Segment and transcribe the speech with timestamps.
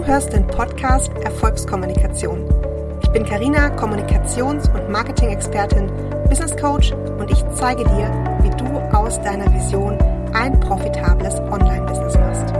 [0.00, 2.48] Du hörst den Podcast Erfolgskommunikation.
[3.02, 5.88] Ich bin Karina, Kommunikations- und Marketing-Expertin,
[6.26, 8.08] Business Coach und ich zeige dir,
[8.40, 9.98] wie du aus deiner Vision
[10.32, 12.54] ein profitables Online-Business machst.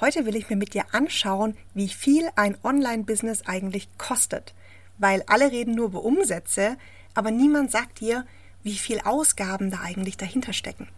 [0.00, 4.54] Heute will ich mir mit dir anschauen, wie viel ein Online-Business eigentlich kostet.
[4.96, 6.78] Weil alle reden nur über Umsätze,
[7.12, 8.24] aber niemand sagt dir,
[8.62, 10.88] wie viel Ausgaben da eigentlich dahinter stecken.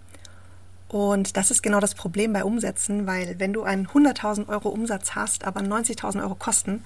[0.92, 5.14] Und das ist genau das Problem bei Umsätzen, weil wenn du einen 100.000 Euro Umsatz
[5.14, 6.84] hast, aber 90.000 Euro Kosten,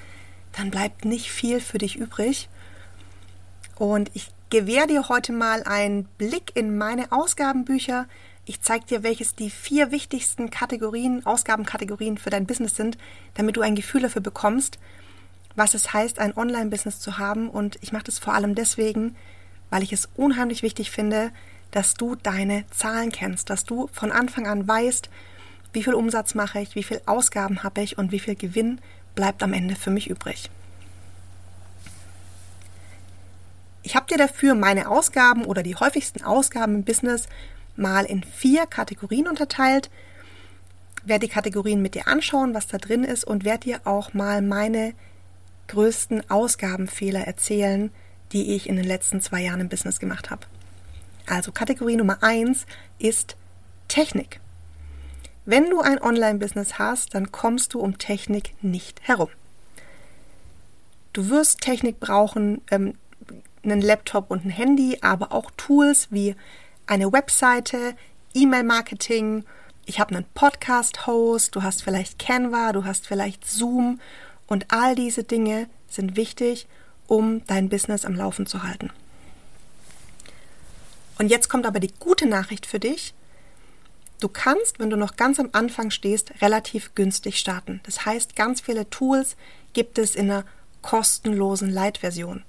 [0.52, 2.48] dann bleibt nicht viel für dich übrig.
[3.74, 8.06] Und ich gewähre dir heute mal einen Blick in meine Ausgabenbücher.
[8.45, 12.98] Ich zeige dir, welches die vier wichtigsten Kategorien, Ausgabenkategorien für dein Business sind,
[13.34, 14.79] damit du ein Gefühl dafür bekommst,
[15.57, 17.51] was es heißt, ein Online-Business zu haben.
[17.51, 19.16] Und ich mache das vor allem deswegen,
[19.68, 21.32] weil ich es unheimlich wichtig finde,
[21.70, 25.11] dass du deine Zahlen kennst, dass du von Anfang an weißt,
[25.73, 28.80] wie viel Umsatz mache ich, wie viel Ausgaben habe ich und wie viel Gewinn
[29.15, 30.51] bleibt am Ende für mich übrig.
[33.82, 37.29] Ich habe dir dafür meine Ausgaben oder die häufigsten Ausgaben im Business
[37.77, 39.90] mal in vier Kategorien unterteilt.
[41.05, 44.43] Werde die Kategorien mit dir anschauen, was da drin ist und werde dir auch mal
[44.43, 44.93] meine
[45.68, 47.90] größten Ausgabenfehler erzählen,
[48.33, 50.46] die ich in den letzten zwei Jahren im Business gemacht habe.
[51.27, 52.66] Also Kategorie Nummer eins
[52.99, 53.37] ist
[53.88, 54.41] Technik.
[55.45, 59.29] Wenn du ein Online-Business hast, dann kommst du um Technik nicht herum.
[61.13, 62.95] Du wirst Technik brauchen, ähm,
[63.63, 66.37] einen Laptop und ein Handy, aber auch Tools wie
[66.87, 67.97] eine Webseite,
[68.34, 69.44] E-Mail-Marketing.
[69.87, 74.00] Ich habe einen Podcast-Host, du hast vielleicht Canva, du hast vielleicht Zoom
[74.47, 76.66] und all diese Dinge sind wichtig,
[77.06, 78.91] um dein Business am Laufen zu halten.
[81.19, 83.14] Und jetzt kommt aber die gute Nachricht für dich.
[84.20, 87.81] Du kannst, wenn du noch ganz am Anfang stehst, relativ günstig starten.
[87.84, 89.37] Das heißt, ganz viele Tools
[89.72, 90.44] gibt es in einer
[90.81, 92.42] kostenlosen Light-Version.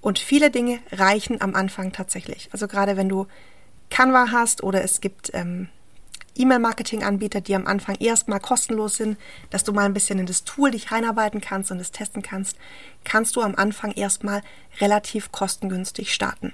[0.00, 2.48] Und viele Dinge reichen am Anfang tatsächlich.
[2.52, 3.26] Also gerade wenn du
[3.90, 5.68] Canva hast oder es gibt ähm,
[6.36, 9.18] E-Mail-Marketing-Anbieter, die am Anfang erstmal kostenlos sind,
[9.50, 12.56] dass du mal ein bisschen in das Tool dich reinarbeiten kannst und es testen kannst,
[13.04, 14.42] kannst du am Anfang erstmal
[14.80, 16.52] relativ kostengünstig starten.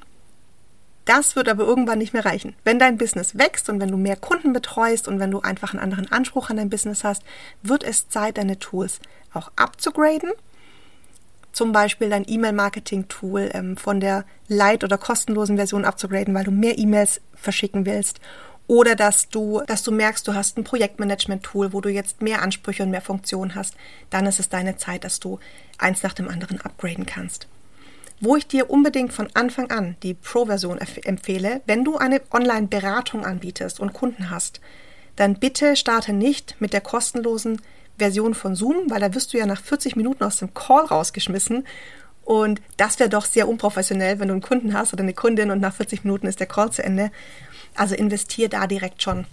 [1.04, 2.54] Das wird aber irgendwann nicht mehr reichen.
[2.64, 5.82] Wenn dein Business wächst und wenn du mehr Kunden betreust und wenn du einfach einen
[5.82, 7.22] anderen Anspruch an dein Business hast,
[7.62, 9.00] wird es Zeit, deine Tools
[9.34, 10.30] auch abzugraden.
[11.52, 16.78] Zum Beispiel dein E-Mail-Marketing-Tool ähm, von der Light- oder kostenlosen Version abzugraden, weil du mehr
[16.78, 18.20] E-Mails verschicken willst.
[18.66, 22.82] Oder dass du, dass du merkst, du hast ein Projektmanagement-Tool, wo du jetzt mehr Ansprüche
[22.82, 23.74] und mehr Funktionen hast.
[24.08, 25.38] Dann ist es deine Zeit, dass du
[25.76, 27.46] eins nach dem anderen upgraden kannst
[28.20, 33.80] wo ich dir unbedingt von Anfang an die Pro-Version empfehle, wenn du eine Online-Beratung anbietest
[33.80, 34.60] und Kunden hast,
[35.16, 37.60] dann bitte starte nicht mit der kostenlosen
[37.98, 41.66] Version von Zoom, weil da wirst du ja nach 40 Minuten aus dem Call rausgeschmissen.
[42.24, 45.60] Und das wäre doch sehr unprofessionell, wenn du einen Kunden hast oder eine Kundin und
[45.60, 47.10] nach 40 Minuten ist der Call zu Ende.
[47.74, 49.26] Also investier da direkt schon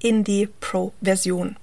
[0.00, 1.56] in die Pro-Version.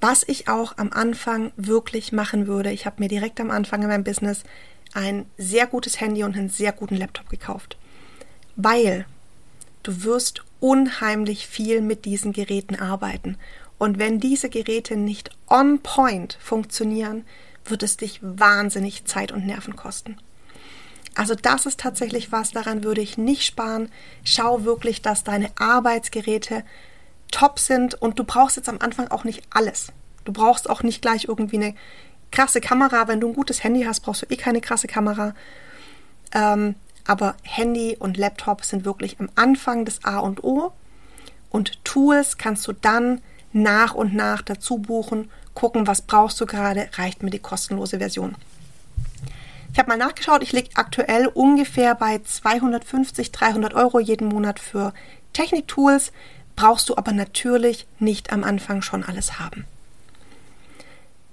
[0.00, 3.88] Was ich auch am Anfang wirklich machen würde, ich habe mir direkt am Anfang in
[3.88, 4.44] meinem Business
[4.94, 7.76] ein sehr gutes Handy und einen sehr guten Laptop gekauft.
[8.56, 9.06] Weil
[9.82, 13.36] du wirst unheimlich viel mit diesen Geräten arbeiten.
[13.78, 17.24] Und wenn diese Geräte nicht on point funktionieren,
[17.64, 20.16] wird es dich wahnsinnig Zeit und Nerven kosten.
[21.14, 23.90] Also das ist tatsächlich was, daran würde ich nicht sparen.
[24.24, 26.64] Schau wirklich, dass deine Arbeitsgeräte
[27.30, 29.92] top sind und du brauchst jetzt am Anfang auch nicht alles.
[30.24, 31.74] Du brauchst auch nicht gleich irgendwie eine
[32.30, 33.08] krasse Kamera.
[33.08, 35.34] Wenn du ein gutes Handy hast, brauchst du eh keine krasse Kamera.
[36.32, 36.74] Ähm,
[37.06, 40.72] aber Handy und Laptop sind wirklich am Anfang das A und O.
[41.50, 43.22] Und Tools kannst du dann
[43.52, 48.36] nach und nach dazu buchen, gucken, was brauchst du gerade, reicht mir die kostenlose Version.
[49.72, 54.92] Ich habe mal nachgeschaut, ich liege aktuell ungefähr bei 250, 300 Euro jeden Monat für
[55.32, 56.12] Techniktools,
[56.56, 59.64] brauchst du aber natürlich nicht am Anfang schon alles haben.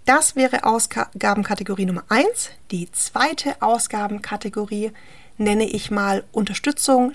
[0.05, 2.51] Das wäre Ausgabenkategorie Nummer 1.
[2.69, 4.91] Die zweite Ausgabenkategorie
[5.39, 7.13] nenne ich mal Unterstützung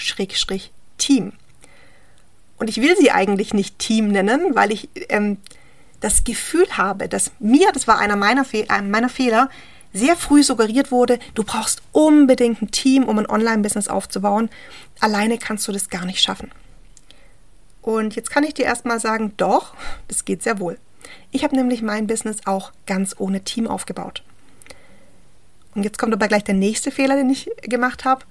[0.99, 1.33] Team.
[2.59, 5.39] Und ich will sie eigentlich nicht Team nennen, weil ich ähm,
[6.01, 9.51] das Gefühl habe, dass mir, das war einer meiner, Fe äh, meiner Fehler,
[9.93, 14.51] sehr früh suggeriert wurde, du brauchst unbedingt ein Team, um ein Online-Business aufzubauen.
[14.99, 16.51] Alleine kannst du das gar nicht schaffen.
[17.83, 19.75] Und jetzt kann ich dir erstmal sagen, doch,
[20.09, 20.77] das geht sehr wohl.
[21.33, 24.23] Ich habe nämlich mein Business auch ganz ohne Team aufgebaut.
[25.75, 28.25] Und jetzt kommt aber gleich der nächste Fehler, den ich gemacht habe.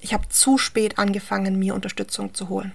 [0.00, 2.72] Ich habe zu spät angefangen, mir Unterstützung zu holen.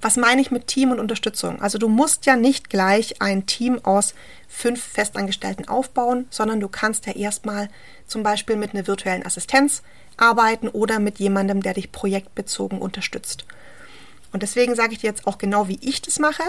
[0.00, 1.60] Was meine ich mit Team und Unterstützung?
[1.60, 4.14] Also du musst ja nicht gleich ein Team aus
[4.46, 7.68] fünf Festangestellten aufbauen, sondern du kannst ja erstmal
[8.06, 9.82] zum Beispiel mit einer virtuellen Assistenz
[10.16, 13.44] arbeiten oder mit jemandem, der dich projektbezogen unterstützt.
[14.32, 16.44] Und deswegen sage ich dir jetzt auch genau, wie ich das mache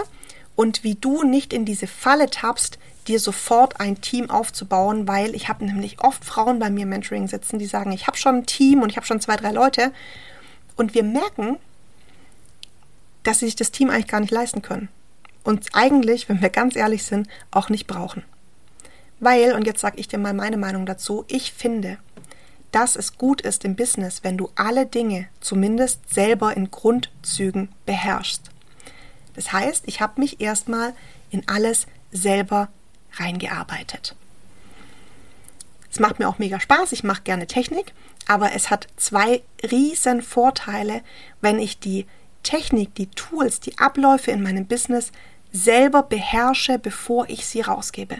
[0.60, 2.78] und wie du nicht in diese Falle tappst,
[3.08, 7.28] dir sofort ein Team aufzubauen, weil ich habe nämlich oft Frauen bei mir im Mentoring
[7.28, 9.90] sitzen, die sagen, ich habe schon ein Team und ich habe schon zwei, drei Leute
[10.76, 11.56] und wir merken,
[13.22, 14.90] dass sie sich das Team eigentlich gar nicht leisten können.
[15.44, 18.22] Und eigentlich, wenn wir ganz ehrlich sind, auch nicht brauchen.
[19.18, 21.96] Weil, und jetzt sage ich dir mal meine Meinung dazu, ich finde,
[22.70, 28.50] dass es gut ist im Business, wenn du alle Dinge zumindest selber in Grundzügen beherrschst.
[29.40, 30.92] Das heißt, ich habe mich erstmal
[31.30, 32.68] in alles selber
[33.14, 34.14] reingearbeitet.
[35.90, 37.94] Es macht mir auch mega Spaß, ich mache gerne Technik,
[38.28, 41.00] aber es hat zwei riesen Vorteile,
[41.40, 42.06] wenn ich die
[42.42, 45.10] Technik, die Tools, die Abläufe in meinem Business
[45.52, 48.18] selber beherrsche, bevor ich sie rausgebe.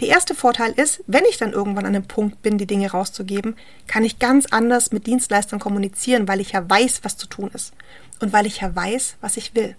[0.00, 3.56] Der erste Vorteil ist, wenn ich dann irgendwann an einem Punkt bin, die Dinge rauszugeben,
[3.88, 7.74] kann ich ganz anders mit Dienstleistern kommunizieren, weil ich ja weiß, was zu tun ist
[8.20, 9.76] und weil ich ja weiß, was ich will.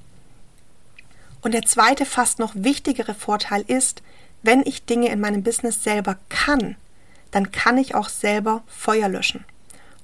[1.44, 4.02] Und der zweite, fast noch wichtigere Vorteil ist,
[4.42, 6.78] wenn ich Dinge in meinem Business selber kann,
[7.32, 9.44] dann kann ich auch selber Feuer löschen.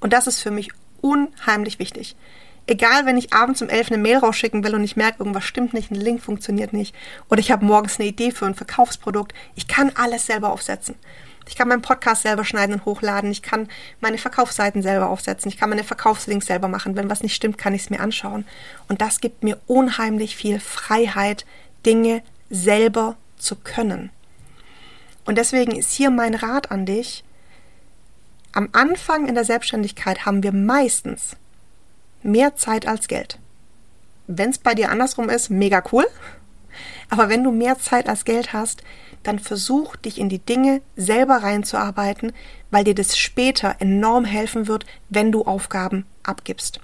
[0.01, 0.69] Und das ist für mich
[1.01, 2.15] unheimlich wichtig.
[2.67, 5.73] Egal, wenn ich abends um elf eine Mail rausschicken will und ich merke, irgendwas stimmt
[5.73, 6.93] nicht, ein Link funktioniert nicht
[7.29, 10.95] oder ich habe morgens eine Idee für ein Verkaufsprodukt, ich kann alles selber aufsetzen.
[11.49, 13.31] Ich kann meinen Podcast selber schneiden und hochladen.
[13.31, 13.67] Ich kann
[14.01, 15.49] meine Verkaufsseiten selber aufsetzen.
[15.49, 16.95] Ich kann meine Verkaufslinks selber machen.
[16.95, 18.45] Wenn was nicht stimmt, kann ich es mir anschauen.
[18.87, 21.47] Und das gibt mir unheimlich viel Freiheit,
[21.87, 24.11] Dinge selber zu können.
[25.25, 27.23] Und deswegen ist hier mein Rat an dich.
[28.51, 31.35] Am Anfang in der Selbstständigkeit haben wir meistens
[32.21, 33.39] mehr Zeit als Geld.
[34.27, 36.05] Wenn es bei dir andersrum ist, mega cool.
[37.09, 38.83] Aber wenn du mehr Zeit als Geld hast,
[39.23, 42.33] dann versuch dich in die Dinge selber reinzuarbeiten,
[42.71, 46.79] weil dir das später enorm helfen wird, wenn du Aufgaben abgibst.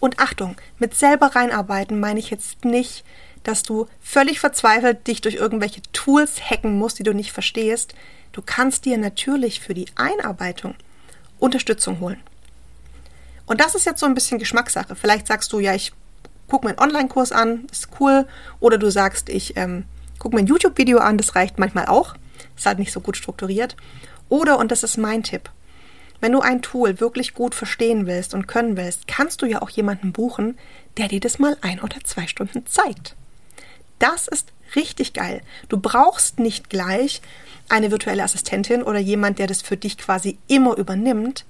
[0.00, 3.04] Und Achtung, mit selber reinarbeiten meine ich jetzt nicht,
[3.42, 7.94] dass du völlig verzweifelt dich durch irgendwelche Tools hacken musst, die du nicht verstehst.
[8.32, 10.74] Du kannst dir natürlich für die Einarbeitung
[11.38, 12.20] Unterstützung holen.
[13.46, 14.96] Und das ist jetzt so ein bisschen Geschmackssache.
[14.96, 15.92] Vielleicht sagst du, ja, ich
[16.48, 18.26] gucke mir einen Online-Kurs an, ist cool.
[18.60, 19.84] Oder du sagst, ich ähm,
[20.18, 22.14] gucke mir ein YouTube-Video an, das reicht manchmal auch.
[22.56, 23.76] Ist halt nicht so gut strukturiert.
[24.28, 25.50] Oder, und das ist mein Tipp,
[26.20, 29.70] wenn du ein Tool wirklich gut verstehen willst und können willst, kannst du ja auch
[29.70, 30.58] jemanden buchen,
[30.96, 33.14] der dir das mal ein oder zwei Stunden zeigt.
[33.98, 35.42] Das ist richtig geil.
[35.68, 37.20] Du brauchst nicht gleich
[37.68, 41.44] eine virtuelle Assistentin oder jemand, der das für dich quasi immer übernimmt,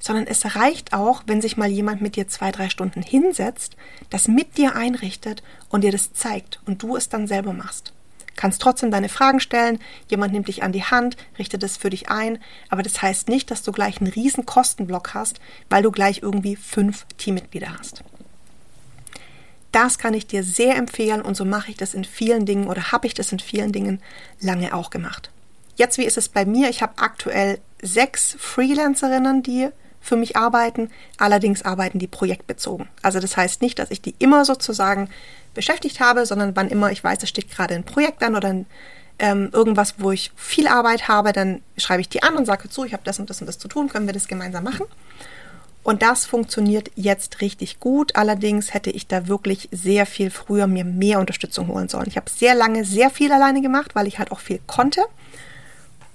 [0.00, 3.76] sondern es reicht auch, wenn sich mal jemand mit dir zwei, drei Stunden hinsetzt,
[4.08, 7.92] das mit dir einrichtet und dir das zeigt und du es dann selber machst.
[8.34, 12.08] Kannst trotzdem deine Fragen stellen, jemand nimmt dich an die Hand, richtet es für dich
[12.08, 12.38] ein,
[12.70, 16.56] aber das heißt nicht, dass du gleich einen riesen Kostenblock hast, weil du gleich irgendwie
[16.56, 18.02] fünf Teammitglieder hast.
[19.72, 22.92] Das kann ich dir sehr empfehlen und so mache ich das in vielen Dingen oder
[22.92, 24.00] habe ich das in vielen Dingen
[24.40, 25.30] lange auch gemacht.
[25.76, 26.70] Jetzt, wie ist es bei mir?
[26.70, 29.68] Ich habe aktuell sechs Freelancerinnen, die
[30.00, 32.88] für mich arbeiten, allerdings arbeiten die projektbezogen.
[33.02, 35.08] Also das heißt nicht, dass ich die immer sozusagen
[35.54, 38.66] beschäftigt habe, sondern wann immer ich weiß, es steht gerade ein Projekt an oder ein,
[39.18, 42.84] ähm, irgendwas, wo ich viel Arbeit habe, dann schreibe ich die an und sage zu,
[42.84, 44.86] ich habe das und das und das zu tun, können wir das gemeinsam machen.
[45.82, 48.14] Und das funktioniert jetzt richtig gut.
[48.16, 52.06] Allerdings hätte ich da wirklich sehr viel früher mir mehr Unterstützung holen sollen.
[52.06, 55.02] Ich habe sehr lange sehr viel alleine gemacht, weil ich halt auch viel konnte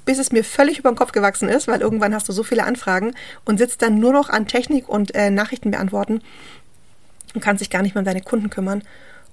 [0.05, 2.63] bis es mir völlig über den Kopf gewachsen ist, weil irgendwann hast du so viele
[2.63, 6.21] Anfragen und sitzt dann nur noch an Technik und äh, Nachrichten beantworten
[7.33, 8.83] und kannst dich gar nicht mehr um deine Kunden kümmern.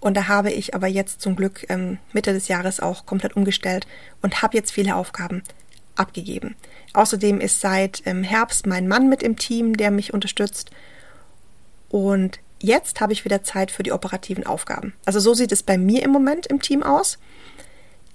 [0.01, 3.87] Und da habe ich aber jetzt zum Glück ähm, Mitte des Jahres auch komplett umgestellt
[4.21, 5.43] und habe jetzt viele Aufgaben
[5.95, 6.57] abgegeben.
[6.95, 10.71] Außerdem ist seit ähm, Herbst mein Mann mit im Team, der mich unterstützt.
[11.89, 14.95] Und jetzt habe ich wieder Zeit für die operativen Aufgaben.
[15.05, 17.19] Also so sieht es bei mir im Moment im Team aus.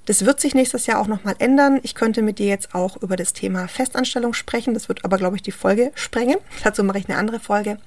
[0.07, 1.81] Das wird sich nächstes Jahr auch nochmal ändern.
[1.83, 4.73] Ich könnte mit dir jetzt auch über das Thema Festanstellung sprechen.
[4.73, 6.37] Das wird aber, glaube ich, die Folge sprengen.
[6.63, 7.77] Dazu mache ich eine andere Folge.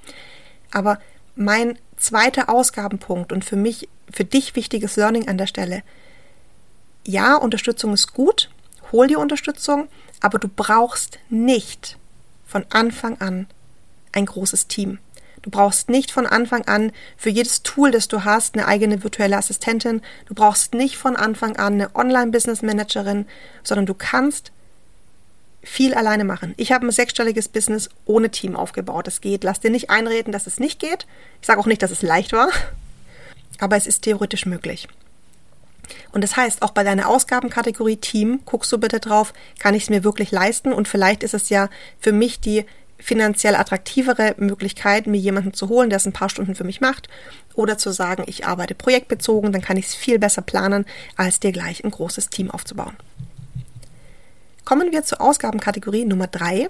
[0.70, 1.00] Aber
[1.34, 5.82] mein zweiter Ausgabenpunkt und für mich, für dich wichtiges Learning an der Stelle.
[7.06, 8.50] Ja, Unterstützung ist gut.
[8.92, 9.88] Hol dir Unterstützung,
[10.20, 11.96] aber du brauchst nicht
[12.44, 13.46] von Anfang an
[14.12, 14.98] ein großes Team.
[15.42, 19.38] Du brauchst nicht von Anfang an für jedes Tool, das du hast, eine eigene virtuelle
[19.38, 20.02] Assistentin.
[20.26, 23.26] Du brauchst nicht von Anfang an eine Online-Business-Managerin,
[23.62, 24.52] sondern du kannst
[25.62, 26.54] viel alleine machen.
[26.56, 29.06] Ich habe ein sechsstelliges Business ohne Team aufgebaut.
[29.06, 29.44] Das geht.
[29.44, 31.06] Lass dir nicht einreden, dass es nicht geht.
[31.40, 32.50] Ich sage auch nicht, dass es leicht war,
[33.58, 34.88] aber es ist theoretisch möglich.
[36.12, 39.90] Und das heißt, auch bei deiner Ausgabenkategorie Team guckst du bitte drauf, kann ich es
[39.90, 40.72] mir wirklich leisten?
[40.72, 41.68] Und vielleicht ist es ja
[41.98, 42.64] für mich die
[43.00, 47.08] finanziell attraktivere Möglichkeit, mir jemanden zu holen, der es ein paar Stunden für mich macht.
[47.54, 51.52] Oder zu sagen, ich arbeite projektbezogen, dann kann ich es viel besser planen, als dir
[51.52, 52.96] gleich ein großes Team aufzubauen.
[54.64, 56.68] Kommen wir zur Ausgabenkategorie Nummer drei: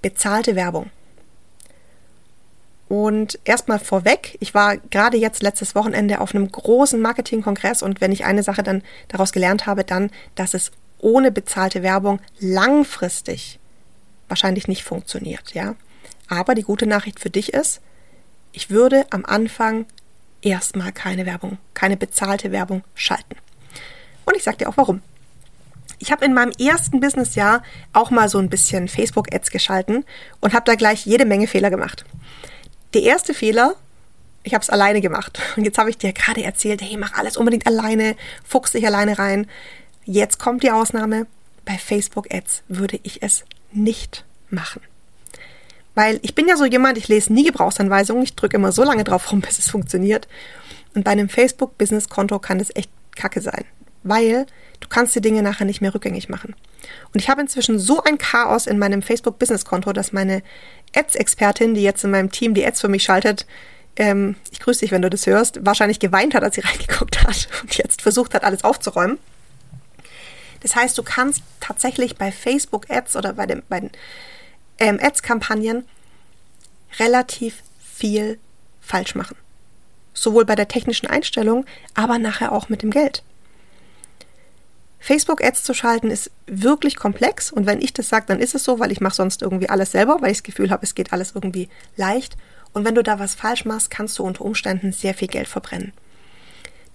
[0.00, 0.90] bezahlte Werbung.
[2.88, 8.12] Und erstmal vorweg, ich war gerade jetzt letztes Wochenende auf einem großen Marketingkongress und wenn
[8.12, 13.58] ich eine Sache dann daraus gelernt habe, dann, dass es ohne bezahlte Werbung langfristig
[14.32, 15.74] wahrscheinlich nicht funktioniert, ja.
[16.26, 17.82] Aber die gute Nachricht für dich ist,
[18.52, 19.84] ich würde am Anfang
[20.40, 23.36] erstmal keine Werbung, keine bezahlte Werbung schalten.
[24.24, 25.02] Und ich sage dir auch warum.
[25.98, 27.62] Ich habe in meinem ersten Businessjahr
[27.92, 30.06] auch mal so ein bisschen Facebook-Ads geschalten
[30.40, 32.06] und habe da gleich jede Menge Fehler gemacht.
[32.94, 33.76] Der erste Fehler,
[34.42, 35.38] ich habe es alleine gemacht.
[35.56, 39.18] Und jetzt habe ich dir gerade erzählt, hey, mach alles unbedingt alleine, fuchs dich alleine
[39.18, 39.46] rein.
[40.04, 41.26] Jetzt kommt die Ausnahme.
[41.66, 44.80] Bei Facebook Ads würde ich es nicht machen.
[45.94, 49.04] Weil ich bin ja so jemand, ich lese nie Gebrauchsanweisungen, ich drücke immer so lange
[49.04, 50.28] drauf rum, bis es funktioniert.
[50.94, 53.64] Und bei einem Facebook-Business-Konto kann das echt kacke sein.
[54.02, 54.46] Weil
[54.80, 56.54] du kannst die Dinge nachher nicht mehr rückgängig machen.
[57.14, 60.42] Und ich habe inzwischen so ein Chaos in meinem Facebook-Business-Konto, dass meine
[60.94, 63.46] Ads-Expertin, die jetzt in meinem Team die Ads für mich schaltet,
[63.96, 67.48] ähm, ich grüße dich, wenn du das hörst, wahrscheinlich geweint hat, als sie reingeguckt hat
[67.62, 69.18] und jetzt versucht hat, alles aufzuräumen.
[70.62, 73.90] Das heißt, du kannst tatsächlich bei Facebook-Ads oder bei, dem, bei den
[74.78, 75.84] ähm, Ads-Kampagnen
[76.98, 78.38] relativ viel
[78.80, 79.36] falsch machen.
[80.14, 83.22] Sowohl bei der technischen Einstellung, aber nachher auch mit dem Geld.
[85.00, 88.78] Facebook-Ads zu schalten ist wirklich komplex und wenn ich das sage, dann ist es so,
[88.78, 91.32] weil ich mache sonst irgendwie alles selber, weil ich das Gefühl habe, es geht alles
[91.34, 92.36] irgendwie leicht.
[92.72, 95.92] Und wenn du da was falsch machst, kannst du unter Umständen sehr viel Geld verbrennen.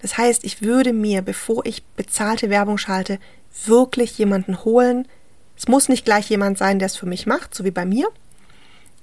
[0.00, 3.18] Das heißt, ich würde mir, bevor ich bezahlte Werbung schalte,
[3.66, 5.08] wirklich jemanden holen.
[5.56, 8.08] Es muss nicht gleich jemand sein, der es für mich macht, so wie bei mir,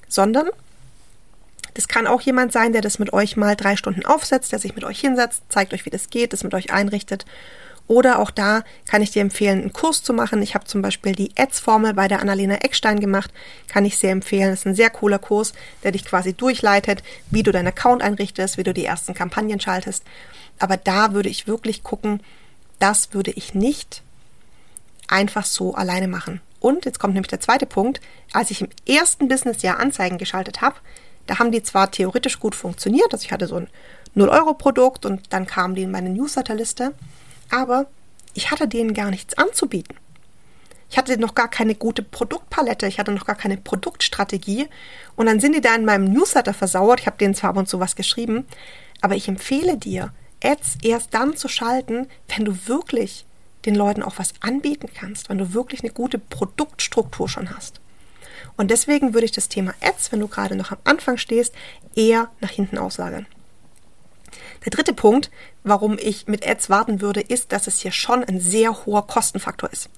[0.08, 0.50] sondern
[1.74, 4.76] das kann auch jemand sein, der das mit euch mal drei Stunden aufsetzt, der sich
[4.76, 7.26] mit euch hinsetzt, zeigt euch, wie das geht, das mit euch einrichtet
[7.88, 10.42] oder auch da kann ich dir empfehlen, einen Kurs zu machen.
[10.42, 13.32] Ich habe zum Beispiel die Ads-Formel bei der Annalena Eckstein gemacht.
[13.68, 14.50] Kann ich sehr empfehlen.
[14.50, 18.58] Das ist ein sehr cooler Kurs, der dich quasi durchleitet, wie du deinen Account einrichtest,
[18.58, 20.04] wie du die ersten Kampagnen schaltest.
[20.60, 22.22] Aber da würde ich wirklich gucken,
[22.80, 24.02] das würde ich nicht
[25.08, 26.42] einfach so alleine machen.
[26.60, 28.02] Und jetzt kommt nämlich der zweite Punkt.
[28.34, 30.76] Als ich im ersten Businessjahr Anzeigen geschaltet habe,
[31.28, 33.68] da haben die zwar theoretisch gut funktioniert, also ich hatte so ein
[34.16, 36.94] 0-Euro-Produkt und dann kamen die in meine Newsletterliste
[37.50, 37.88] aber
[38.34, 39.96] ich hatte denen gar nichts anzubieten.
[40.90, 44.68] Ich hatte noch gar keine gute Produktpalette, ich hatte noch gar keine Produktstrategie.
[45.16, 47.00] Und dann sind die da in meinem Newsletter versauert.
[47.00, 48.46] Ich habe denen zwar ab und zu was geschrieben,
[49.02, 50.14] aber ich empfehle dir,
[50.46, 53.26] Ads erst dann zu schalten, wenn du wirklich
[53.66, 57.82] den Leuten auch was anbieten kannst, wenn du wirklich eine gute Produktstruktur schon hast.
[58.58, 61.54] Und deswegen würde ich das Thema Ads, wenn du gerade noch am Anfang stehst,
[61.96, 63.26] eher nach hinten auslagern.
[64.64, 65.32] Der dritte Punkt,
[65.64, 69.72] warum ich mit Ads warten würde, ist, dass es hier schon ein sehr hoher Kostenfaktor
[69.72, 69.90] ist.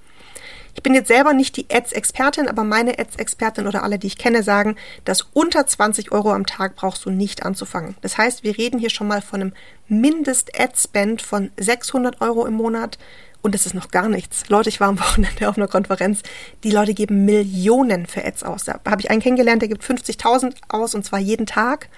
[0.78, 4.44] Ich bin jetzt selber nicht die Ads-Expertin, aber meine Ads-Expertin oder alle, die ich kenne,
[4.44, 7.98] sagen, dass unter 20 Euro am Tag brauchst du nicht anzufangen.
[8.02, 9.54] Das heißt, wir reden hier schon mal von einem
[9.88, 13.00] Mindest-Ad-Spend von 600 Euro im Monat
[13.42, 14.50] und das ist noch gar nichts.
[14.50, 16.22] Leute, ich war am Wochenende auf einer Konferenz.
[16.64, 18.66] Die Leute geben Millionen für Ads aus.
[18.66, 21.90] Da habe ich einen kennengelernt, der gibt 50.000 aus und zwar jeden Tag.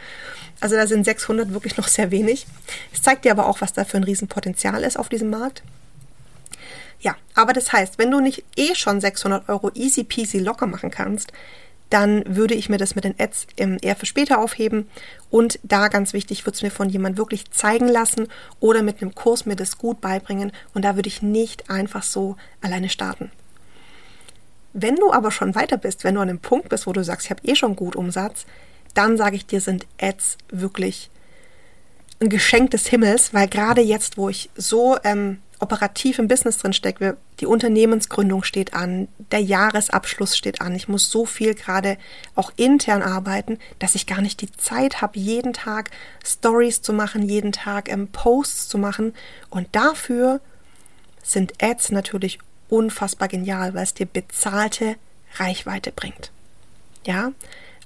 [0.61, 2.47] Also da sind 600 wirklich noch sehr wenig.
[2.93, 5.63] Es zeigt dir aber auch, was da für ein Riesenpotenzial ist auf diesem Markt.
[6.99, 10.91] Ja, aber das heißt, wenn du nicht eh schon 600 Euro easy peasy locker machen
[10.91, 11.31] kannst,
[11.89, 14.87] dann würde ich mir das mit den Ads eher für später aufheben.
[15.31, 18.27] Und da ganz wichtig, würde es mir von jemand wirklich zeigen lassen
[18.59, 20.51] oder mit einem Kurs mir das gut beibringen.
[20.73, 23.31] Und da würde ich nicht einfach so alleine starten.
[24.73, 27.25] Wenn du aber schon weiter bist, wenn du an einem Punkt bist, wo du sagst,
[27.25, 28.45] ich habe eh schon gut Umsatz,
[28.93, 31.09] dann sage ich dir, sind Ads wirklich
[32.21, 36.73] ein Geschenk des Himmels, weil gerade jetzt, wo ich so ähm, operativ im Business drin
[36.73, 41.97] stecke, die Unternehmensgründung steht an, der Jahresabschluss steht an, ich muss so viel gerade
[42.35, 45.91] auch intern arbeiten, dass ich gar nicht die Zeit habe, jeden Tag
[46.25, 49.13] Stories zu machen, jeden Tag ähm, Posts zu machen.
[49.49, 50.39] Und dafür
[51.21, 52.39] sind Ads natürlich
[52.69, 54.95] unfassbar genial, weil es dir bezahlte
[55.35, 56.31] Reichweite bringt.
[57.05, 57.31] Ja,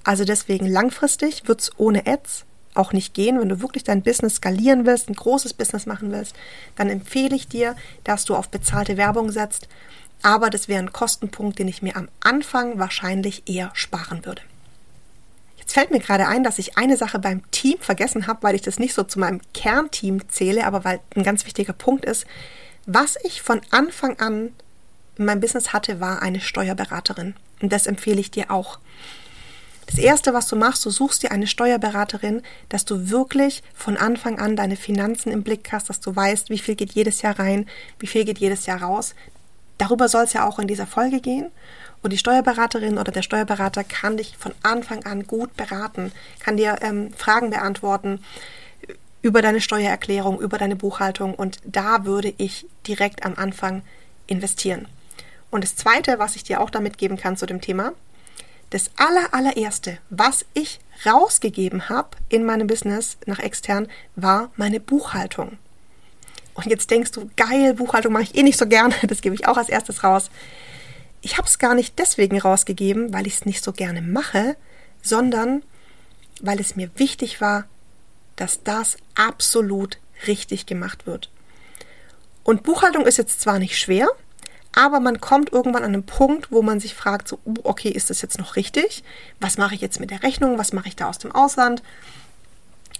[0.03, 3.39] also deswegen langfristig wird es ohne Ads auch nicht gehen.
[3.39, 6.35] Wenn du wirklich dein Business skalieren willst, ein großes Business machen willst,
[6.75, 9.67] dann empfehle ich dir, dass du auf bezahlte Werbung setzt.
[10.25, 14.41] aber das wäre ein Kostenpunkt, den ich mir am Anfang wahrscheinlich eher sparen würde.
[15.57, 18.61] Jetzt fällt mir gerade ein, dass ich eine Sache beim Team vergessen habe, weil ich
[18.61, 22.25] das nicht so zu meinem Kernteam zähle, aber weil ein ganz wichtiger Punkt ist.
[22.85, 24.51] Was ich von Anfang an
[25.17, 27.35] in meinem Business hatte, war eine Steuerberaterin.
[27.61, 28.79] Und das empfehle ich dir auch.
[29.85, 34.39] Das Erste, was du machst, du suchst dir eine Steuerberaterin, dass du wirklich von Anfang
[34.39, 37.67] an deine Finanzen im Blick hast, dass du weißt, wie viel geht jedes Jahr rein,
[37.99, 39.13] wie viel geht jedes Jahr raus.
[39.77, 41.51] Darüber soll es ja auch in dieser Folge gehen.
[42.01, 46.77] Und die Steuerberaterin oder der Steuerberater kann dich von Anfang an gut beraten, kann dir
[46.81, 48.19] ähm, Fragen beantworten
[49.21, 51.33] über deine Steuererklärung, über deine Buchhaltung.
[51.33, 53.83] Und da würde ich direkt am Anfang
[54.27, 54.87] investieren.
[55.49, 57.93] Und das Zweite, was ich dir auch damit geben kann zu dem Thema,
[58.73, 65.59] das aller, allererste, was ich rausgegeben habe in meinem Business nach extern, war meine Buchhaltung.
[66.55, 69.47] Und jetzt denkst du, geil, Buchhaltung mache ich eh nicht so gerne, das gebe ich
[69.47, 70.31] auch als erstes raus.
[71.21, 74.55] Ich habe es gar nicht deswegen rausgegeben, weil ich es nicht so gerne mache,
[75.03, 75.61] sondern
[76.41, 77.65] weil es mir wichtig war,
[78.35, 81.29] dass das absolut richtig gemacht wird.
[82.43, 84.07] Und Buchhaltung ist jetzt zwar nicht schwer,
[84.73, 88.09] aber man kommt irgendwann an einen Punkt, wo man sich fragt, so, uh, okay, ist
[88.09, 89.03] das jetzt noch richtig?
[89.39, 90.57] Was mache ich jetzt mit der Rechnung?
[90.57, 91.83] Was mache ich da aus dem Ausland?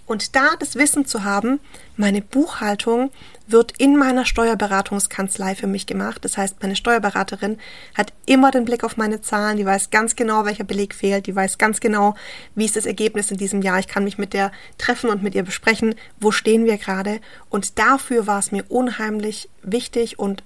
[0.06, 1.60] Und da das Wissen zu haben,
[1.96, 3.10] meine Buchhaltung
[3.46, 6.24] wird in meiner Steuerberatungskanzlei für mich gemacht.
[6.24, 7.58] Das heißt, meine Steuerberaterin
[7.94, 11.34] hat immer den Blick auf meine Zahlen, die weiß ganz genau, welcher Beleg fehlt, die
[11.34, 12.14] weiß ganz genau,
[12.54, 13.78] wie ist das Ergebnis in diesem Jahr.
[13.78, 17.20] Ich kann mich mit der treffen und mit ihr besprechen, wo stehen wir gerade.
[17.48, 20.42] Und dafür war es mir unheimlich wichtig und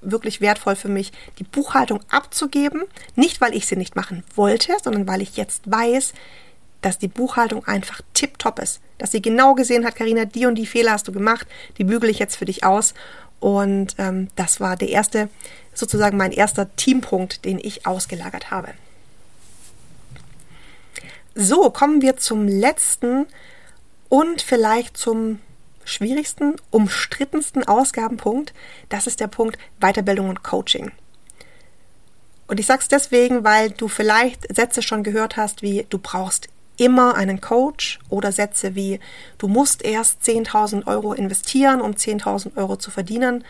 [0.00, 2.82] wirklich wertvoll für mich, die Buchhaltung abzugeben.
[3.16, 6.12] Nicht, weil ich sie nicht machen wollte, sondern weil ich jetzt weiß,
[6.80, 8.80] dass die Buchhaltung einfach tipptopp ist.
[8.98, 11.46] Dass sie genau gesehen hat, Karina, die und die Fehler hast du gemacht,
[11.78, 12.94] die bügele ich jetzt für dich aus.
[13.40, 15.28] Und ähm, das war der erste,
[15.74, 18.68] sozusagen mein erster Teampunkt, den ich ausgelagert habe.
[21.34, 23.26] So, kommen wir zum letzten
[24.08, 25.38] und vielleicht zum
[25.88, 28.52] schwierigsten, umstrittensten Ausgabenpunkt.
[28.88, 30.92] Das ist der Punkt Weiterbildung und Coaching.
[32.46, 36.48] Und ich sage es deswegen, weil du vielleicht Sätze schon gehört hast, wie du brauchst
[36.78, 39.00] immer einen Coach oder Sätze wie,
[39.36, 43.44] du musst erst 10.000 Euro investieren, um 10.000 Euro zu verdienen.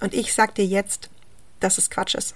[0.00, 1.10] Und ich sage dir jetzt,
[1.60, 2.34] dass es Quatsch ist.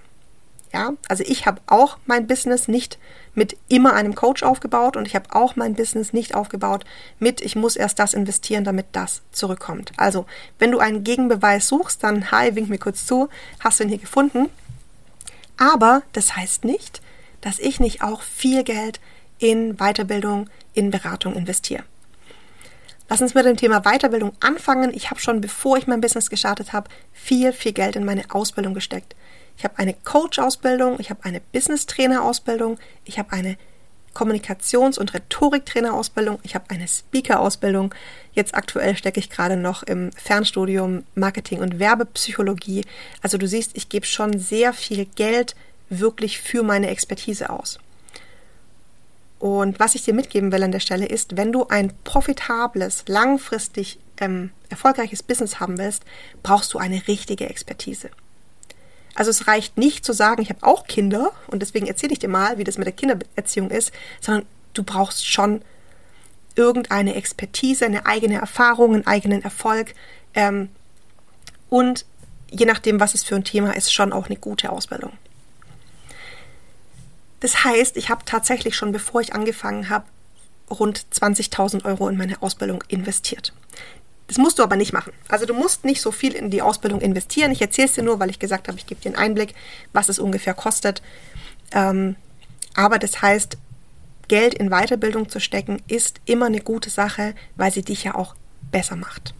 [0.72, 2.98] Ja, also ich habe auch mein Business nicht
[3.34, 6.84] mit immer einem Coach aufgebaut und ich habe auch mein Business nicht aufgebaut
[7.18, 9.92] mit, ich muss erst das investieren, damit das zurückkommt.
[9.96, 10.26] Also,
[10.58, 13.28] wenn du einen Gegenbeweis suchst, dann hi, wink mir kurz zu,
[13.60, 14.48] hast du ihn hier gefunden.
[15.56, 17.00] Aber das heißt nicht,
[17.40, 19.00] dass ich nicht auch viel Geld
[19.38, 21.84] in Weiterbildung, in Beratung investiere.
[23.08, 24.92] Lass uns mit dem Thema Weiterbildung anfangen.
[24.92, 28.74] Ich habe schon, bevor ich mein Business gestartet habe, viel, viel Geld in meine Ausbildung
[28.74, 29.14] gesteckt.
[29.56, 33.56] Ich habe eine Coach-Ausbildung, ich habe eine Business-Trainer-Ausbildung, ich habe eine
[34.14, 37.94] Kommunikations- und Rhetoriktrainer-Ausbildung, ich habe eine Speaker-Ausbildung.
[38.32, 42.84] Jetzt aktuell stecke ich gerade noch im Fernstudium Marketing und Werbepsychologie.
[43.22, 45.54] Also du siehst, ich gebe schon sehr viel Geld
[45.90, 47.78] wirklich für meine Expertise aus.
[49.38, 53.98] Und was ich dir mitgeben will an der Stelle ist, wenn du ein profitables, langfristig
[54.18, 56.04] ähm, erfolgreiches Business haben willst,
[56.42, 58.10] brauchst du eine richtige Expertise.
[59.16, 62.28] Also es reicht nicht zu sagen, ich habe auch Kinder und deswegen erzähle ich dir
[62.28, 65.62] mal, wie das mit der Kindererziehung ist, sondern du brauchst schon
[66.54, 69.94] irgendeine Expertise, eine eigene Erfahrung, einen eigenen Erfolg
[70.34, 70.68] ähm,
[71.70, 72.04] und
[72.50, 75.12] je nachdem, was es für ein Thema ist, schon auch eine gute Ausbildung.
[77.40, 80.04] Das heißt, ich habe tatsächlich schon, bevor ich angefangen habe,
[80.70, 83.52] rund 20.000 Euro in meine Ausbildung investiert.
[84.28, 85.12] Das musst du aber nicht machen.
[85.28, 87.52] Also du musst nicht so viel in die Ausbildung investieren.
[87.52, 89.54] Ich erzähle es dir nur, weil ich gesagt habe, ich gebe dir einen Einblick,
[89.92, 91.00] was es ungefähr kostet.
[91.72, 92.16] Ähm,
[92.74, 93.56] aber das heißt,
[94.28, 98.34] Geld in Weiterbildung zu stecken, ist immer eine gute Sache, weil sie dich ja auch
[98.72, 99.34] besser macht.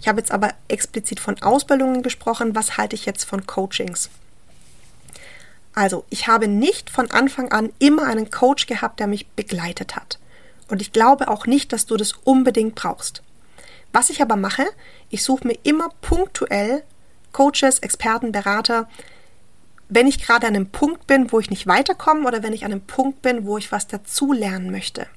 [0.00, 2.54] Ich habe jetzt aber explizit von Ausbildungen gesprochen.
[2.54, 4.10] Was halte ich jetzt von Coachings?
[5.74, 10.18] Also, ich habe nicht von Anfang an immer einen Coach gehabt, der mich begleitet hat.
[10.68, 13.22] Und ich glaube auch nicht, dass du das unbedingt brauchst.
[13.98, 14.64] Was ich aber mache,
[15.10, 16.84] ich suche mir immer punktuell
[17.32, 18.88] Coaches, Experten, Berater,
[19.88, 22.70] wenn ich gerade an einem Punkt bin, wo ich nicht weiterkomme oder wenn ich an
[22.70, 25.08] einem Punkt bin, wo ich was dazulernen möchte.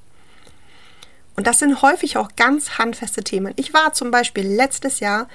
[1.36, 3.54] Und das sind häufig auch ganz handfeste Themen.
[3.54, 5.28] Ich war zum Beispiel letztes Jahr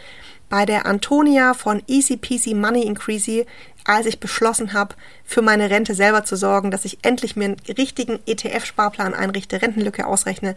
[0.50, 3.46] bei der Antonia von Easy Peasy Money Increasy
[3.88, 7.62] als ich beschlossen habe, für meine Rente selber zu sorgen, dass ich endlich mir einen
[7.78, 10.56] richtigen ETF-Sparplan einrichte, Rentenlücke ausrechne.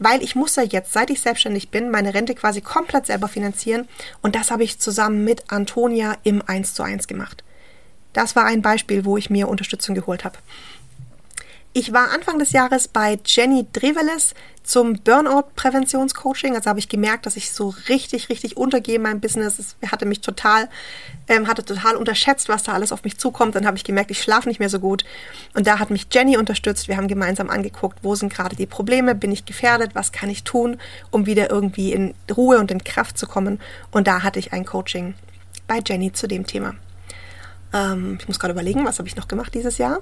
[0.00, 3.86] Weil ich muss ja jetzt, seit ich selbstständig bin, meine Rente quasi komplett selber finanzieren.
[4.22, 7.44] Und das habe ich zusammen mit Antonia im 1 zu 1 gemacht.
[8.14, 10.38] Das war ein Beispiel, wo ich mir Unterstützung geholt habe.
[11.72, 16.56] Ich war Anfang des Jahres bei Jenny Dreveles zum Burnout-Präventionscoaching.
[16.56, 19.60] Also habe ich gemerkt, dass ich so richtig, richtig untergehe in meinem Business.
[19.60, 20.68] Es hatte mich total,
[21.28, 23.54] ähm, hatte total unterschätzt, was da alles auf mich zukommt.
[23.54, 25.04] Dann habe ich gemerkt, ich schlafe nicht mehr so gut.
[25.54, 26.88] Und da hat mich Jenny unterstützt.
[26.88, 30.42] Wir haben gemeinsam angeguckt, wo sind gerade die Probleme, bin ich gefährdet, was kann ich
[30.42, 30.76] tun,
[31.12, 33.60] um wieder irgendwie in Ruhe und in Kraft zu kommen.
[33.92, 35.14] Und da hatte ich ein Coaching
[35.68, 36.74] bei Jenny zu dem Thema.
[37.72, 40.00] Ähm, ich muss gerade überlegen, was habe ich noch gemacht dieses Jahr.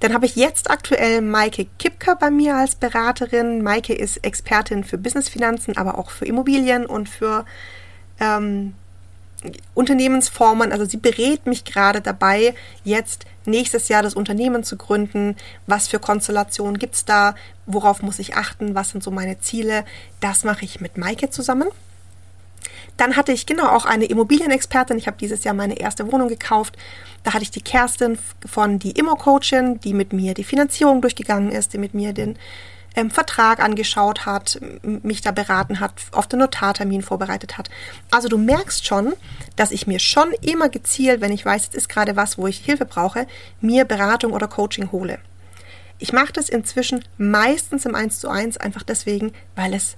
[0.00, 3.62] Dann habe ich jetzt aktuell Maike Kipker bei mir als Beraterin.
[3.62, 7.44] Maike ist Expertin für Businessfinanzen, aber auch für Immobilien und für
[8.18, 8.74] ähm,
[9.74, 10.72] Unternehmensformen.
[10.72, 15.36] Also sie berät mich gerade dabei, jetzt nächstes Jahr das Unternehmen zu gründen.
[15.66, 17.34] Was für Konstellationen gibt es da?
[17.66, 18.74] Worauf muss ich achten?
[18.74, 19.84] Was sind so meine Ziele?
[20.20, 21.68] Das mache ich mit Maike zusammen.
[22.96, 24.98] Dann hatte ich genau auch eine Immobilienexpertin.
[24.98, 26.76] Ich habe dieses Jahr meine erste Wohnung gekauft.
[27.22, 31.72] Da hatte ich die Kerstin von die Immo-Coachin, die mit mir die Finanzierung durchgegangen ist,
[31.72, 32.36] die mit mir den
[32.96, 37.70] ähm, Vertrag angeschaut hat, mich da beraten hat, auf den Notartermin vorbereitet hat.
[38.10, 39.14] Also du merkst schon,
[39.56, 42.58] dass ich mir schon immer gezielt, wenn ich weiß, es ist gerade was, wo ich
[42.58, 43.26] Hilfe brauche,
[43.60, 45.18] mir Beratung oder Coaching hole.
[45.98, 49.96] Ich mache das inzwischen meistens im 1 zu 1 einfach deswegen, weil es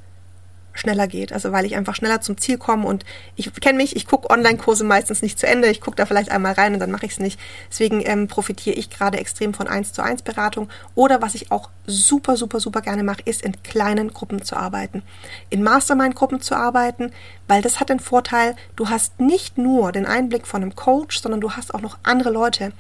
[0.73, 1.33] schneller geht.
[1.33, 3.05] Also weil ich einfach schneller zum Ziel komme und
[3.37, 5.69] ich kenne mich, ich gucke Online-Kurse meistens nicht zu Ende.
[5.69, 7.39] Ich gucke da vielleicht einmal rein und dann mache ich es nicht.
[7.71, 10.69] Deswegen ähm, profitiere ich gerade extrem von 1 zu 1 Beratung.
[10.95, 15.03] Oder was ich auch super, super, super gerne mache, ist in kleinen Gruppen zu arbeiten.
[15.51, 17.13] In Mastermind-Gruppen zu arbeiten,
[17.49, 21.41] weil das hat den Vorteil, du hast nicht nur den Einblick von einem Coach, sondern
[21.41, 22.73] du hast auch noch andere Leute,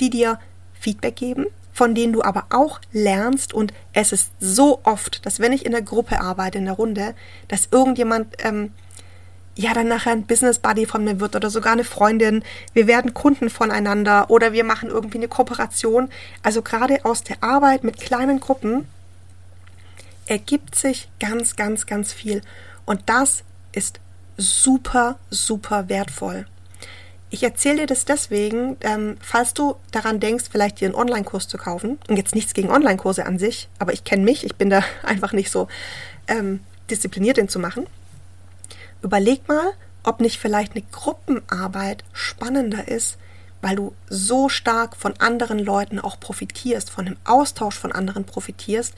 [0.00, 0.38] die dir
[0.72, 3.52] Feedback geben, von denen du aber auch lernst.
[3.52, 7.14] Und es ist so oft, dass wenn ich in der Gruppe arbeite, in der Runde,
[7.48, 8.72] dass irgendjemand ähm,
[9.56, 12.44] ja dann nachher ein Business Buddy von mir wird oder sogar eine Freundin.
[12.72, 16.08] Wir werden Kunden voneinander oder wir machen irgendwie eine Kooperation.
[16.42, 18.86] Also gerade aus der Arbeit mit kleinen Gruppen
[20.26, 22.40] ergibt sich ganz, ganz, ganz viel.
[22.86, 24.00] Und das ist
[24.36, 26.46] super, super wertvoll.
[27.34, 31.58] Ich erzähle dir das deswegen, ähm, falls du daran denkst, vielleicht dir einen Online-Kurs zu
[31.58, 31.98] kaufen.
[32.06, 35.32] Und jetzt nichts gegen Online-Kurse an sich, aber ich kenne mich, ich bin da einfach
[35.32, 35.66] nicht so
[36.28, 37.88] ähm, diszipliniert, den zu machen.
[39.02, 39.72] Überleg mal,
[40.04, 43.18] ob nicht vielleicht eine Gruppenarbeit spannender ist,
[43.62, 48.94] weil du so stark von anderen Leuten auch profitierst, von dem Austausch von anderen profitierst,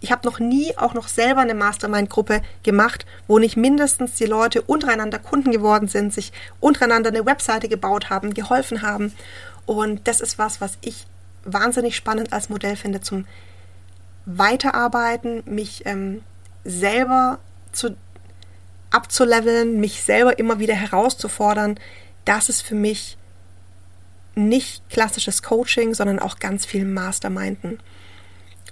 [0.00, 4.62] ich habe noch nie auch noch selber eine Mastermind-Gruppe gemacht, wo nicht mindestens die Leute
[4.62, 9.14] untereinander Kunden geworden sind, sich untereinander eine Webseite gebaut haben, geholfen haben.
[9.66, 11.06] Und das ist was, was ich
[11.44, 13.26] wahnsinnig spannend als Modell finde zum
[14.26, 16.22] Weiterarbeiten, mich ähm,
[16.64, 17.38] selber
[17.72, 17.96] zu
[18.90, 21.78] abzuleveln, mich selber immer wieder herauszufordern.
[22.24, 23.18] Das ist für mich
[24.34, 27.80] nicht klassisches Coaching, sondern auch ganz viel Masterminden.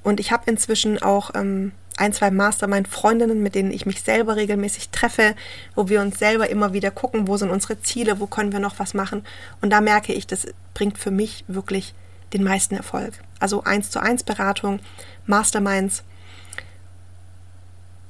[0.02, 4.90] Und ich habe inzwischen auch ähm, ein, zwei Mastermind-Freundinnen, mit denen ich mich selber regelmäßig
[4.90, 5.34] treffe,
[5.74, 8.78] wo wir uns selber immer wieder gucken, wo sind unsere Ziele, wo können wir noch
[8.78, 9.24] was machen.
[9.60, 11.94] Und da merke ich, das bringt für mich wirklich
[12.32, 13.14] den meisten Erfolg.
[13.38, 14.80] Also eins zu eins Beratung,
[15.26, 16.02] Masterminds.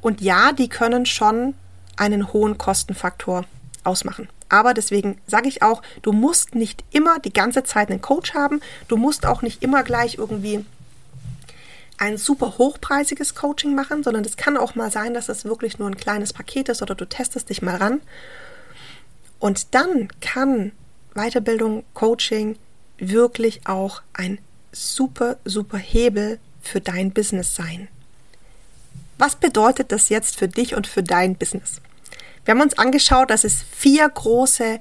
[0.01, 1.55] Und ja, die können schon
[1.97, 3.45] einen hohen Kostenfaktor
[3.85, 4.29] ausmachen.
[4.49, 8.61] Aber deswegen sage ich auch, du musst nicht immer die ganze Zeit einen Coach haben.
[8.87, 10.65] Du musst auch nicht immer gleich irgendwie
[12.03, 15.89] ein super hochpreisiges Coaching machen, sondern es kann auch mal sein, dass es wirklich nur
[15.89, 18.01] ein kleines Paket ist oder du testest dich mal ran.
[19.39, 20.73] Und dann kann
[21.15, 22.59] Weiterbildung, Coaching
[22.99, 24.39] wirklich auch ein
[24.73, 27.87] super, super Hebel für dein Business sein.
[29.17, 31.81] Was bedeutet das jetzt für dich und für dein Business?
[32.45, 34.81] Wir haben uns angeschaut, dass es vier große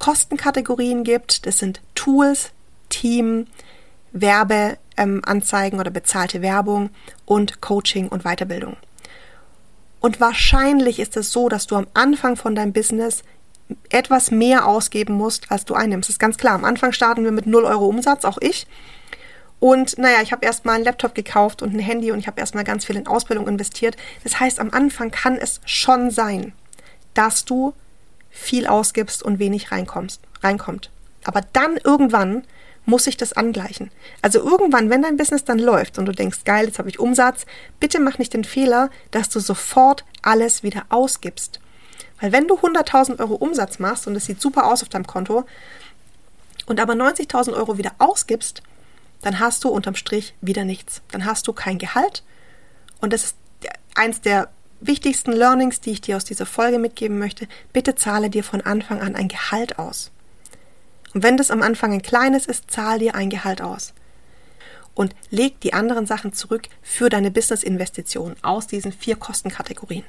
[0.00, 1.46] Kostenkategorien gibt.
[1.46, 2.50] Das sind Tools,
[2.88, 3.46] Team,
[4.10, 6.90] Werbeanzeigen ähm, oder bezahlte Werbung
[7.24, 8.76] und Coaching und Weiterbildung.
[10.00, 13.24] Und wahrscheinlich ist es so, dass du am Anfang von deinem Business
[13.90, 16.08] etwas mehr ausgeben musst, als du einnimmst.
[16.08, 16.54] Das ist ganz klar.
[16.54, 18.66] Am Anfang starten wir mit 0 Euro Umsatz, auch ich.
[19.58, 22.64] Und naja, ich habe erstmal einen Laptop gekauft und ein Handy und ich habe erstmal
[22.64, 23.96] ganz viel in Ausbildung investiert.
[24.22, 26.52] Das heißt, am Anfang kann es schon sein,
[27.14, 27.72] dass du
[28.30, 30.90] viel ausgibst und wenig reinkommst, reinkommt.
[31.24, 32.44] Aber dann irgendwann
[32.86, 33.90] muss sich das angleichen.
[34.22, 37.44] Also irgendwann, wenn dein Business dann läuft und du denkst, geil, jetzt habe ich Umsatz,
[37.80, 41.60] bitte mach nicht den Fehler, dass du sofort alles wieder ausgibst.
[42.20, 45.44] Weil wenn du 100.000 Euro Umsatz machst und es sieht super aus auf deinem Konto
[46.66, 48.62] und aber 90.000 Euro wieder ausgibst,
[49.20, 51.02] dann hast du unterm Strich wieder nichts.
[51.10, 52.22] Dann hast du kein Gehalt.
[53.00, 53.36] Und das ist
[53.94, 54.48] eins der
[54.80, 57.48] wichtigsten Learnings, die ich dir aus dieser Folge mitgeben möchte.
[57.72, 60.12] Bitte zahle dir von Anfang an ein Gehalt aus.
[61.14, 63.92] Und wenn das am Anfang ein kleines ist, zahl dir ein Gehalt aus.
[64.94, 70.04] Und leg die anderen Sachen zurück für deine Business-Investitionen aus diesen vier Kostenkategorien.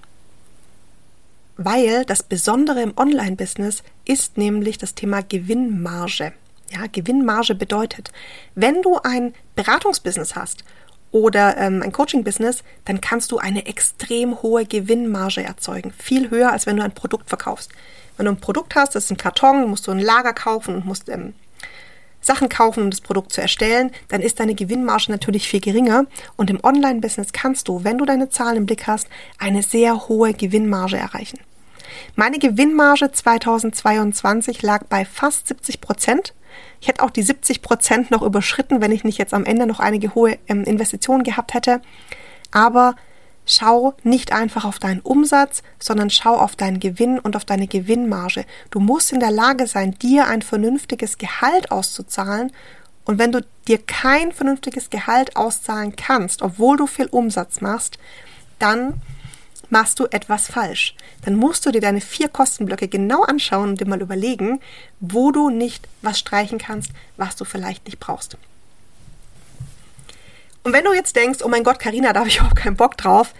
[1.57, 6.33] Weil das Besondere im Online-Business ist nämlich das Thema Gewinnmarge.
[6.71, 8.11] Ja, Gewinnmarge bedeutet,
[8.53, 10.63] wenn du ein Beratungsbusiness hast
[11.11, 15.91] oder ähm, ein Coaching-Business, dann kannst du eine extrem hohe Gewinnmarge erzeugen.
[15.97, 17.71] Viel höher, als wenn du ein Produkt verkaufst.
[18.17, 20.85] Wenn du ein Produkt hast, das ist ein Karton, musst du ein Lager kaufen und
[20.85, 21.33] musst ähm,
[22.21, 26.05] Sachen kaufen, um das Produkt zu erstellen, dann ist deine Gewinnmarge natürlich viel geringer.
[26.35, 29.07] Und im Online-Business kannst du, wenn du deine Zahlen im Blick hast,
[29.39, 31.39] eine sehr hohe Gewinnmarge erreichen.
[32.15, 36.33] Meine Gewinnmarge 2022 lag bei fast 70 Prozent.
[36.81, 39.79] Ich hätte auch die 70 Prozent noch überschritten, wenn ich nicht jetzt am Ende noch
[39.79, 41.81] einige hohe ähm, Investitionen gehabt hätte.
[42.51, 42.95] Aber
[43.47, 48.45] schau nicht einfach auf deinen Umsatz, sondern schau auf deinen Gewinn und auf deine Gewinnmarge.
[48.69, 52.51] Du musst in der Lage sein, dir ein vernünftiges Gehalt auszuzahlen.
[53.05, 57.97] Und wenn du dir kein vernünftiges Gehalt auszahlen kannst, obwohl du viel Umsatz machst,
[58.59, 59.01] dann
[59.69, 60.95] machst du etwas falsch.
[61.23, 64.59] Dann musst du dir deine vier Kostenblöcke genau anschauen und dir mal überlegen,
[64.99, 68.37] wo du nicht was streichen kannst, was du vielleicht nicht brauchst.
[70.67, 72.97] Und wenn du jetzt denkst, oh mein Gott, Karina, da habe ich überhaupt keinen Bock
[72.97, 73.33] drauf.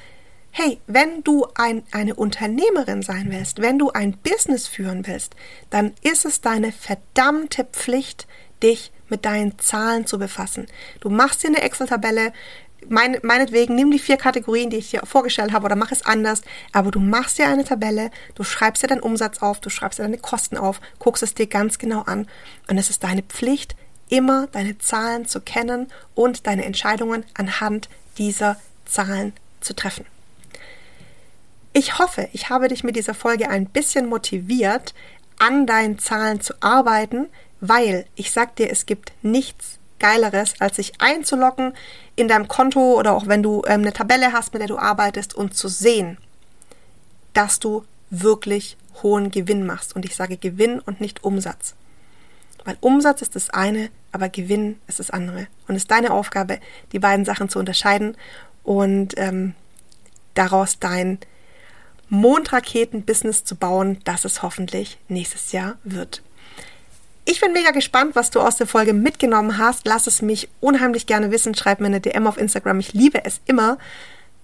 [0.52, 5.36] Hey, wenn du ein, eine Unternehmerin sein willst, wenn du ein Business führen willst,
[5.70, 8.28] dann ist es deine verdammte Pflicht,
[8.64, 10.68] dich mit deinen Zahlen zu befassen.
[11.02, 12.32] Du machst dir eine Excel-Tabelle,
[12.88, 16.44] mein, meinetwegen nimm die vier Kategorien, die ich dir vorgestellt habe, oder mach es anders,
[16.72, 20.04] aber du machst dir eine Tabelle, du schreibst dir deinen Umsatz auf, du schreibst dir
[20.04, 22.26] deine Kosten auf, guckst es dir ganz genau an
[22.70, 23.76] und es ist deine Pflicht,
[24.10, 30.06] immer deine Zahlen zu kennen und deine Entscheidungen anhand dieser Zahlen zu treffen.
[31.74, 34.94] Ich hoffe, ich habe dich mit dieser Folge ein bisschen motiviert,
[35.40, 37.28] an deinen Zahlen zu arbeiten,
[37.60, 41.74] weil ich sag dir, es gibt nichts Geileres, als sich einzuloggen
[42.16, 45.36] in deinem Konto oder auch wenn du ähm, eine Tabelle hast, mit der du arbeitest
[45.36, 46.18] und zu sehen,
[47.34, 49.96] dass du wirklich hohen Gewinn machst.
[49.96, 51.76] Und ich sage Gewinn und nicht Umsatz.
[52.68, 55.48] Weil Umsatz ist das eine, aber Gewinn ist das andere.
[55.70, 56.60] Und es ist deine Aufgabe,
[56.92, 58.18] die beiden Sachen zu unterscheiden
[58.62, 59.54] und ähm,
[60.34, 61.18] daraus dein
[62.10, 66.22] Mondraketen-Business zu bauen, das es hoffentlich nächstes Jahr wird.
[67.24, 69.88] Ich bin mega gespannt, was du aus der Folge mitgenommen hast.
[69.88, 71.56] Lass es mich unheimlich gerne wissen.
[71.56, 72.82] Schreib mir eine DM auf Instagram.
[72.82, 73.78] Ich liebe es immer,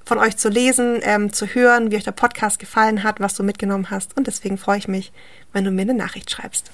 [0.05, 3.43] von euch zu lesen, ähm, zu hören, wie euch der Podcast gefallen hat, was du
[3.43, 4.15] mitgenommen hast.
[4.15, 5.11] Und deswegen freue ich mich,
[5.51, 6.71] wenn du mir eine Nachricht schreibst.